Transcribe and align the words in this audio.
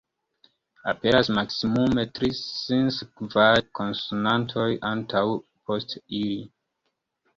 Aperas 0.91 1.27
maksimume 1.39 2.05
tri 2.15 2.31
sinsekvaj 2.39 3.51
konsonantoj 3.81 4.67
antaŭ 4.93 5.25
aŭ 5.33 5.39
post 5.71 5.95
ili. 6.23 6.41